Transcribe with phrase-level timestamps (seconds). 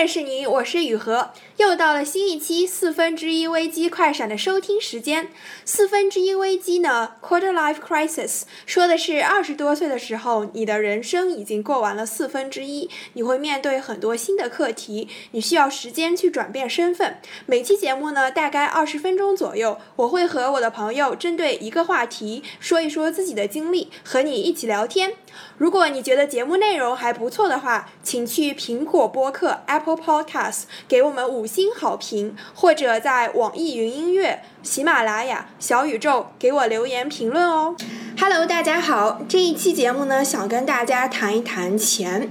[0.00, 1.28] 认识你，我是雨禾。
[1.58, 5.28] 又到了新一期四分之一危机快闪的收听时间。
[5.66, 17.18] 四分之一危机呢，Quarter Life Crisis，说的是二十多岁的时候，你的人生已经过完了四分之一，你会面对很多新的课题，你需要时间去转变身份。
[17.44, 25.12] 每期节目呢，大概二十分钟左右，我会和我的朋友针对一个话题说一说自己的经历，和你一起聊天。
[25.58, 37.76] 如果你觉得节目内容还不错的话，请去苹果播客 Apple Podcast 给我们五星好评，或者在网易云音乐、喜马拉雅、小宇宙给我留言评论哦。
[38.18, 42.28] Hello，大家好，这一期节目呢，想跟大家谈一谈钱。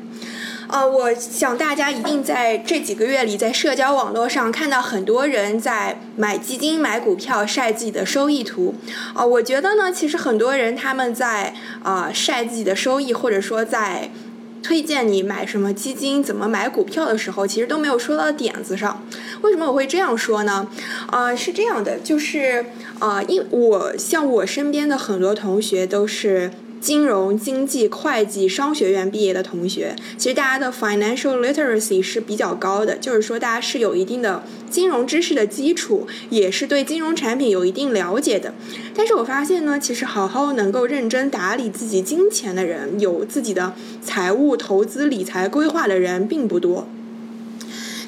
[0.71, 8.75] 呃，我想大家一定在这几个月里，在社交网络上看到很多人在买基金、买股票晒自己的收益图。
[9.15, 14.11] 啊，我觉得呢，其实很多人他们在啊晒自己的收益，或者说在
[14.61, 19.03] 推荐你买什么基金、怎么买股票的时候，其实都没有说到点子上。
[19.41, 20.67] 为什么我会这样说呢？
[21.07, 22.65] 啊，是这样的，就是
[22.99, 26.51] 啊，因我像我身边的很多同学都是。
[26.79, 38.53] 金融、经济、会计、商学院毕业的同学，其实大家的 financial literacy 是比较高的，就是说大家是有一定的金融知识的基础，也是对金融产品有一定了解的。
[38.95, 46.87] 但是我发现呢，其实好好能够认真打理自己金钱的人，有自己的财务、投资、理财规划的人并不多。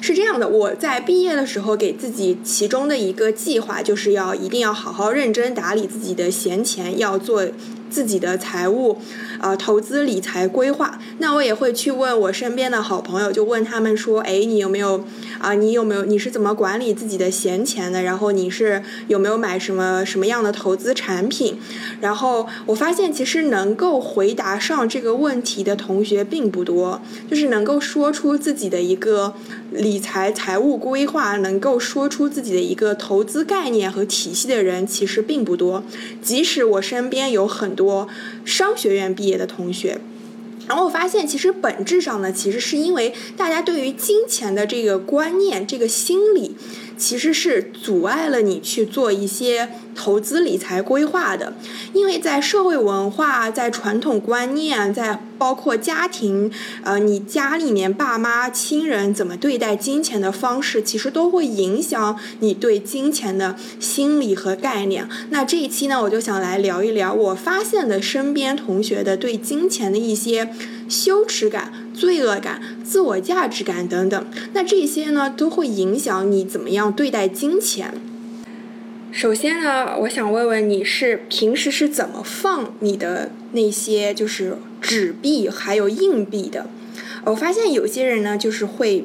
[0.00, 7.46] 是这样的，我在毕业的时候给自己其中的一个计划，就是要一定要好好认真打理自己的闲钱，要做。
[7.92, 8.96] 自己的财务，
[9.38, 15.04] 呃，投资理财规划，那我也会去问我身边的好朋友，就问他们说，哎，你有没有
[15.38, 15.52] 啊？
[15.52, 16.06] 你有没有？
[16.06, 18.02] 你是怎么管理自己的闲钱的？
[18.02, 21.58] 然后你是有没有买什么什么样的投资产品？
[22.00, 29.34] 然后我发现，其实能够回答上这个问题的同学并不多，就是能够说出自己的一个
[29.72, 35.82] 理财财务规划，能够说出自己的一个投资概念和体系的人，其实并不多。
[36.22, 38.08] 即使我身边有很多。
[38.44, 39.98] 商学院毕业的同学，
[40.66, 46.56] 然后我发现，其实本质上呢，其实是因为大家对于金钱的这个观念、这个心理。
[47.02, 51.52] 其实是阻碍了你去做一些投资理财规划的，
[51.92, 56.48] 因为在社会文化、在传统观念、在包括家庭，
[56.84, 65.08] 呃，你家里面爸妈亲人怎么对待金钱的方式，其实都会影响你对金钱的心理和概念。
[65.30, 70.54] 那这一期呢，我就想来聊一聊我发现的身边同学的对金钱的一些
[70.88, 71.81] 羞耻感。
[71.94, 77.94] 罪恶感、自我价值感等等，那这些呢都会影响你怎么样对待金钱。
[79.10, 86.66] 首先呢，我想问问你是平时是怎么放你的那些就是纸币还有硬币的？
[87.24, 89.04] 我发现有些人呢就是会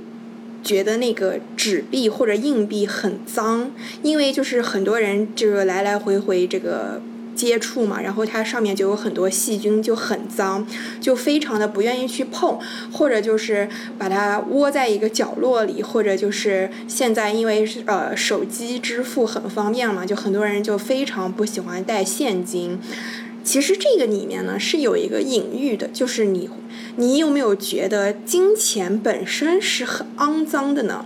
[0.64, 3.72] 觉得那个纸币或者硬币很脏，
[4.02, 7.02] 因为就是很多人就是来来回回这个。
[7.38, 10.66] 接触嘛，然后它上面就有很多细菌，就很脏，
[11.00, 12.60] 就非常的不愿意去碰，
[12.92, 22.80] 或者就是把它窝在一个角落里，或者就是现在因为呃手机支付很方便嘛，就很多人就非常不喜欢带现金。
[23.44, 26.50] 其实这个里面呢是有一个隐喻的，就是你
[26.98, 31.06] 你有没有觉得金钱本身是很肮脏的呢？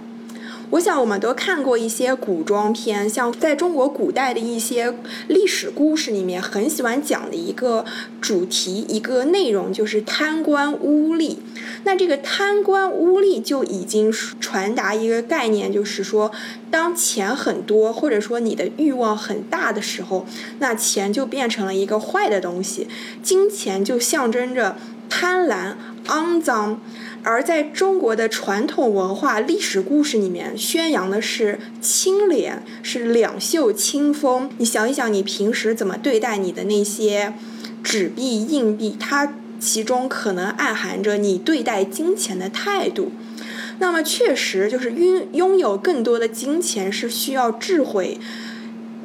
[0.72, 4.94] 我想我们都看过一些古装片，像在中国古代的一些
[5.28, 7.84] 历史故事里面，很喜欢讲的一个
[8.22, 11.36] 主题、一个内容就是贪官污吏。
[11.84, 16.32] 那这个贪官污吏就已经传达一个概念，就是说，
[16.70, 20.26] 当钱很多，或者说你的欲望很大的时候，
[20.60, 22.88] 那钱就变成了一个坏的东西，
[23.22, 24.78] 金钱就象征着
[25.10, 25.74] 贪婪、
[26.08, 26.82] 肮脏。
[27.24, 34.50] 而在中国的传统文化历史故事里面，宣扬的是清廉，是两袖清风。
[34.58, 37.34] 你想一想，你平时怎么对待你的那些
[37.84, 43.12] 纸币、硬币，它其中可能暗含着你对待金钱的态度。
[43.78, 48.20] 那么，确实就是拥拥有更多的金钱是需要智慧。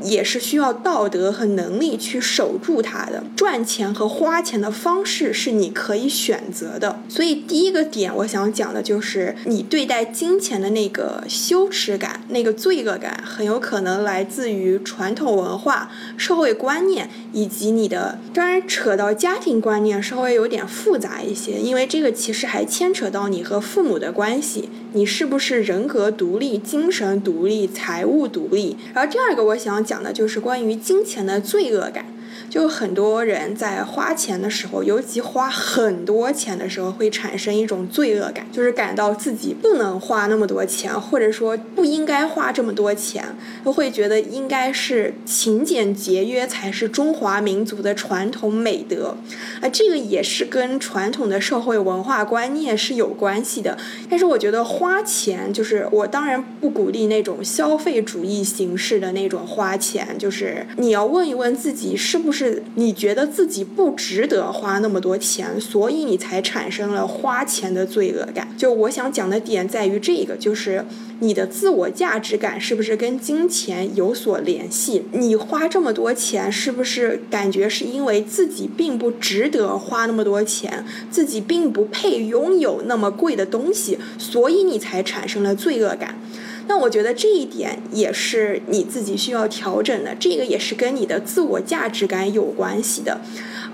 [0.03, 3.23] 也是需要道德和能力去守住它的。
[3.35, 7.01] 赚钱和花钱的方式是你可以选择的。
[7.09, 18.19] 所以第一个点，我想讲的就是你对待金钱的那个羞耻感、那个罪恶感，很有可能来自于传统文化、社会观念以及你的。
[18.33, 24.69] 当然，扯到家庭观念稍微有点复杂一些，因为这个其实还牵扯到你和父母的关系。
[24.97, 28.79] 你是不是人格独立、精神独立、财务独立？
[28.95, 32.07] 然后第二个我想讲的就是关于金钱的罪恶感。
[32.49, 49.17] 就很多人在花钱的时候，尤其花很多钱的时候，会产生一种罪恶感，就是感到自己不能花那么多钱，或者说不应该花这么多钱，都会觉得应该是勤俭节约才是中华民族的传统美德。
[49.61, 53.77] 啊，这个也是跟传统的社会文化观念是有关系的。
[54.09, 68.49] 但是我觉得花钱，就是我当然不鼓励那种消费主义形式的那种花钱，就是你要问一问自己，是不是你觉得自己不值得花那么多钱，所以你才产生了花钱的罪恶感。
[68.59, 70.85] 就我想讲的点在于这个，就是
[71.21, 75.05] 你的自我价值感是不是跟金钱有所联系？
[75.13, 86.19] 你花这么多钱，是不是感觉是因为自己并不值得花那么多钱，自己并不配拥有那么贵的东西，所以你才产生了罪恶感？
[86.69, 93.21] 那我觉得这一点也是你自己需要调整的，这个也是跟你的自我价值感有关系的。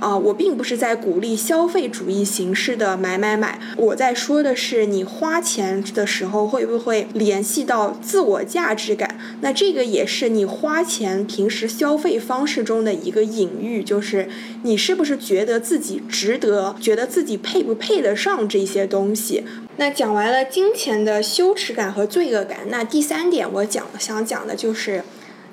[0.02, 9.16] 啊，我并不是在鼓励消费主义形式的买买买，我在说的是你花钱的时候会不会联系到自我价值感？
[9.43, 14.28] 那这个也是你花钱平时消费方式中的一个隐喻，就是
[14.64, 19.44] 你是不是觉得自己值得，觉得自己配不配得上这些东西？
[19.76, 25.04] 那讲完了金钱的羞耻感和罪恶感，那第三点我讲想讲的就是。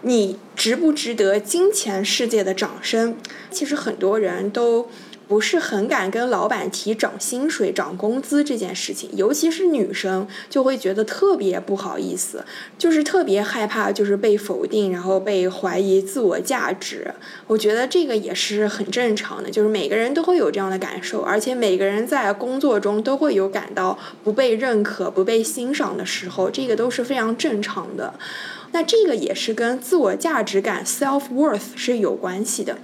[0.01, 3.15] 你值不值得金钱世界的掌声？
[3.51, 4.87] 其实很多人都
[5.27, 12.43] 不是很敢跟老板提涨薪水、涨工资这件事情，尤其是女生就会觉得特别不好意思，
[12.77, 17.13] 就是特别害怕，就是被否定，然后被怀疑自我价值。
[17.45, 28.13] 我觉得这个也是很正常的，就是每个人都会有这样的感受，而且每个人在工作中都会有感到不被认可、不被欣赏的时候，这个都是非常正常的。
[28.71, 32.77] 那这个也是跟自我价值感 （self worth） 是有关系的。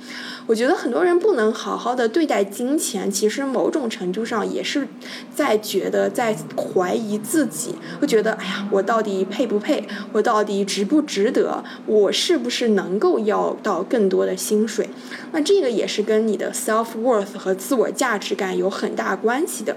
[0.48, 4.88] 我觉得很多人不能好好的对待金钱，其实某种程度上也是
[5.34, 9.88] 在觉得在怀疑自己，会觉得哎呀，我到底配不配？
[10.12, 11.64] 我到底值不值得？
[11.88, 14.88] 我是不是能够要到更多的薪水？
[15.32, 19.76] 那这个也是跟你的 self worth 和自我价值感有很大关系的。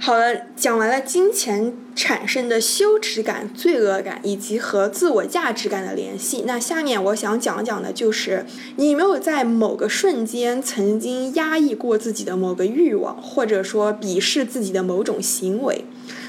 [0.00, 8.44] 好了，讲完了金钱产生的羞耻感、罪恶感以及和自我价价值感的联系，那下面我想讲讲的就是
[8.76, 9.88] 你有没有在某个。
[9.98, 15.84] 瞬间曾经压抑过自己的某个欲望，或者说鄙视自己的某种行为，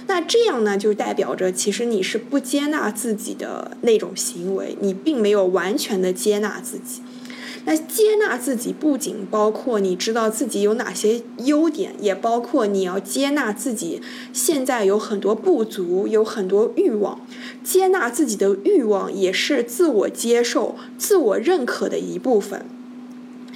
[0.07, 7.01] 那这样呢，就代表着其实你是不接纳自己的那种行为，你并没有完全的接纳自己。
[7.65, 14.01] 那接纳自己不仅包括你知道自己有哪些优点，也包括你要接纳自己
[14.33, 17.19] 现在有很多不足，有很多欲望。
[17.63, 22.65] 接纳自己的欲望也是自我接受、自我认可的一部分。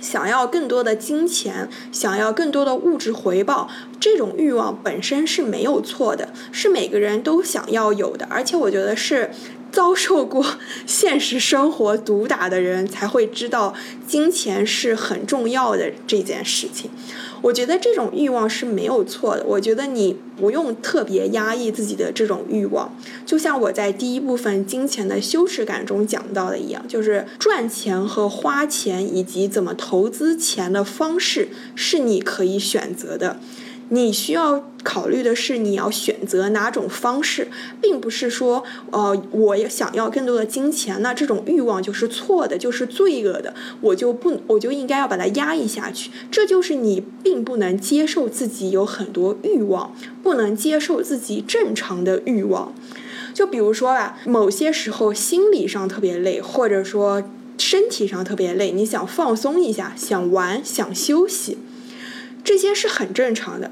[0.02, 3.70] 想要更多的金钱，想要更多的物质回报，
[4.02, 8.28] 这种欲望本身是没有错的，是每个人都想要有的。
[8.30, 9.32] 而且我觉得是
[9.74, 10.46] 遭受过
[10.86, 13.74] 现实生活毒打的人才会知道，
[14.08, 16.92] 金钱是很重要的这件事情。
[17.42, 19.44] 我觉得这种欲望是没有错的。
[19.46, 33.40] 我觉得你不用特别压抑自己的这种欲望，就像我在第一部分金钱的羞耻感中讲到的一样，就是赚钱和花钱以及怎么投资钱的方式是你可以选择的。
[33.90, 37.47] 你需要考虑的是，你要选择哪种方式，
[37.81, 46.09] 并不是说，呃，我想要更多的金钱，那这种欲望就是错的，就是罪恶的，我就不，我就应该要把它压抑下去。
[46.31, 52.73] 这就是你并不能接受自己有很多欲望，不能接受自己正常的欲望。
[53.33, 57.23] 就比如说吧，某些时候心理上特别累，或者说
[57.57, 61.57] 身体上特别累，你想放松一下，想玩，想休息，
[62.44, 63.71] 这些是很正常的。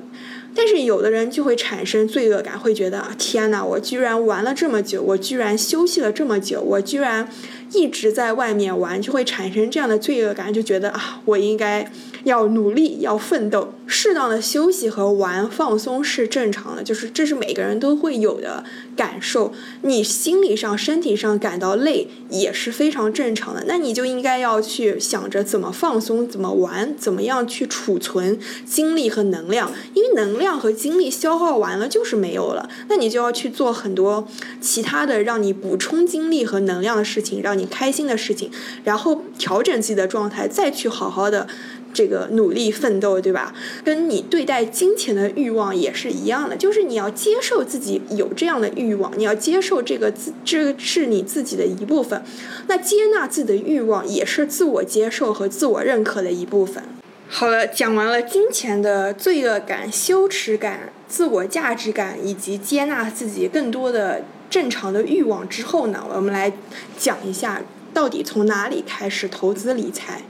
[0.54, 7.28] 但是有的人就会产生罪恶感，会觉得天哪，我居然玩了这么久，我居然休息了这么久，我居然。
[7.74, 11.90] 一直在外面玩，就会产生这样的罪恶感，就觉得啊，我应该
[12.24, 13.74] 要努力，要奋斗。
[13.88, 18.64] 适当的休息和玩放松是正常的，就是这是每个人都会有的
[18.96, 19.52] 感受。
[19.82, 34.26] 你心理上、身体上感到累也是非常正常的，那你就应该要去想着怎么放松、怎么玩、怎么样去储存精力和能量，因为能量和精力消耗完了就是没有了，那你就要去做很多
[34.62, 37.68] 其他的让你补充精力和能量的事情，让你。
[37.72, 38.52] 开心的事情，
[38.84, 41.48] 然后调整自己的状态，再去好好的
[41.94, 43.54] 这个努力奋斗，对吧？
[43.84, 52.24] 跟你对待金钱的欲望也是一样的，就是你要接受自己有这样的欲望，你要接受这个自这是你自己的一部分。
[52.68, 56.84] 那接纳自己的欲望也是自我接受和自我认可的一部分。
[57.28, 66.52] 好了，讲完了金钱的罪恶感、羞耻感、自我价值感以及接纳自己更多的正常的欲望之后呢，我们来
[66.98, 67.62] 讲一下
[67.94, 70.24] 到底从哪里开始投资理财。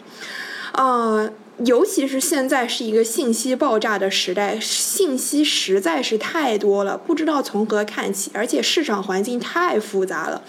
[0.74, 1.30] 啊，
[1.66, 10.44] 尤其是现在是一个信息爆炸的时代，信息实在是太多了，不知道从何看起，而且市场环境太复杂了。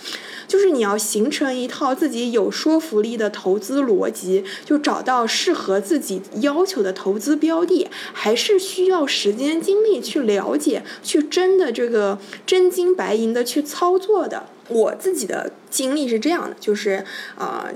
[0.48, 14.46] 就是你要形成一套自己有说服力的投资逻辑，就找到适合自己要求的投资标的，还是需要时间精力去了解，去真的这个真金白银的去操作的。
[14.68, 17.04] 我自己的经历是这样的，就是
[17.36, 17.68] 啊。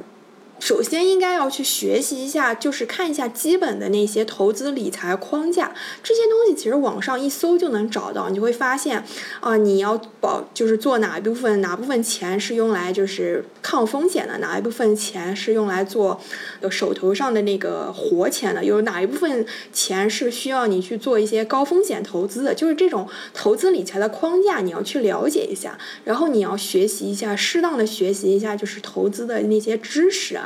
[0.59, 8.29] 首先应该要去学习一下，就是看一下基本的那些投资理财框架，这些东西其实网上一搜就能找到。
[8.31, 9.05] 你就会发现，
[9.41, 16.21] 啊，你要保就是做哪一部分，哪部分钱是用来就是抗风险的，哪一部分钱是用来做
[16.71, 30.45] 手头上的那个活钱的，有哪一部分钱是需要你去做一些高风险投资的，就是这种投资理财的框架你要去了解一下，然后你要学习一下，适当的学习一下就是投资的那些知识啊。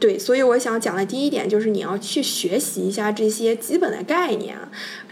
[0.00, 4.56] 对，所以我想讲的第一点就是你要去学习一下这些基本的概念，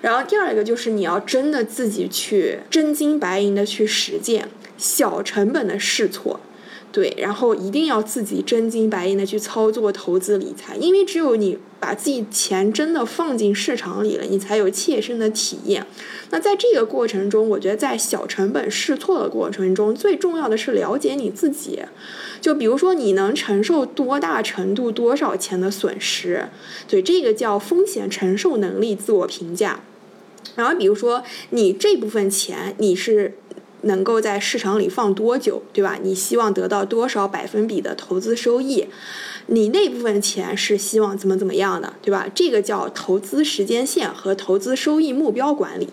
[0.02, 6.40] 然后第二个就是你要真的自己去真金白银的去实践，小成本的试错。
[6.96, 15.86] 对，然后一定要自己真金白银的去操作投资理财，因为只有你把自己钱真的放进市场里了，你才有切身的体验。
[16.30, 21.82] 那在这个过程中，我觉得在小成本试错的过程中，最重要的是了解你自己。
[22.40, 26.48] 就比如说，你能承受多大程度、多少钱的损失？
[26.88, 29.80] 对，这个叫风险承受能力自我评价。
[30.54, 33.34] 然后，比如说你这部分钱，你是。
[33.86, 35.98] 能够在市场里放多久，对吧？
[36.02, 38.86] 你希望得到多少百分比的投资收益？
[39.46, 42.26] 你那部分钱是希望怎么怎么样的，对吧？
[42.34, 45.88] 这个叫投资时间线和投资收益目标管理。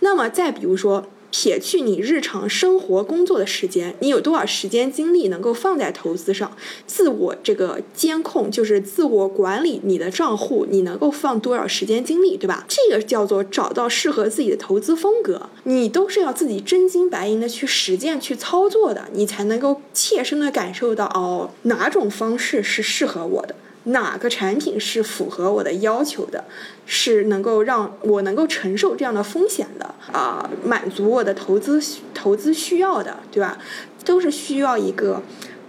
[0.00, 1.06] 那么再比如说。
[1.32, 6.52] 撇去你日常生活工作的时间，你有多少时间精力能够放在投资上？
[6.86, 12.66] 自我这个监控就是自我管理你的账户，你能够放多少时间精力，对吧？
[12.68, 15.48] 这个叫做找到适合自己的投资风格。
[15.64, 23.54] 你都是要自己真金白银的去实践、去操作的，你才能够切身的感受到哦，哪种方式是适合我的。
[23.84, 26.44] 哪个产品是符合我的要求的，
[26.86, 31.82] 是能够让我能够承受这样的风险的啊，满足我的投资
[32.14, 33.58] 投资需要的，对吧？
[34.04, 35.22] 都是需要一个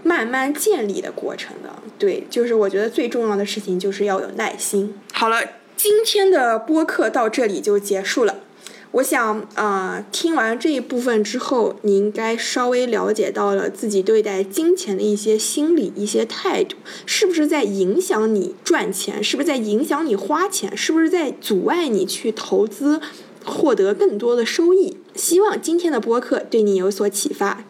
[0.04, 1.70] 慢慢建立的过程的。
[1.98, 5.00] 对，就是我觉得最重要的事情就是要有耐心。
[5.14, 5.42] 好了，
[5.76, 8.38] 今天的播客到这里就结束了。
[8.94, 16.76] 我想啊，听完这一部分之后，你应该稍微了解到了自己对待金钱的一些心理、一些态度，
[17.08, 19.24] 是不是在影响你赚钱？
[19.24, 20.78] 是不是在影响你花钱？
[20.78, 23.02] 是不是在阻碍你去投资，
[23.44, 24.98] 获得更多的收益？
[25.16, 27.66] 希望今天的播客对你有所启发。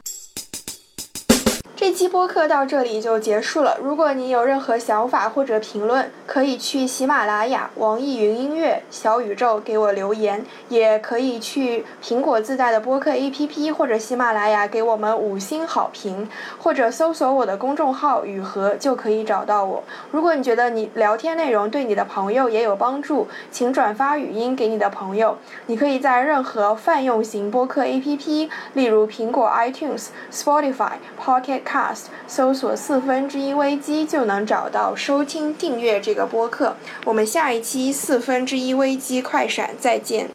[1.83, 3.77] 这期播客到这里就结束了。
[3.83, 19.83] 如果你有任何想法或者评论，可以去喜马拉雅、网易云音乐、小宇宙给我留言，也可以去苹果自带的播客 APP 或者喜马拉雅给我们五星好评，或者搜索我的公众号“雨禾”就可以找到我。
[20.09, 25.37] 如果你觉得你聊天内容对你的朋友也有帮助，请转发语音给你的朋友。
[25.65, 31.72] 你可以在任何泛用型播客 APP，例如苹果 iTunes、Spotify、Pocket。
[31.73, 36.75] Cast 搜索四分之一危机就能找到收听订阅这个播客。
[37.03, 40.29] 我们下一期四分之一危机快闪再见。